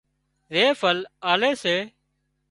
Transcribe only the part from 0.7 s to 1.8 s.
ڦل آلي سي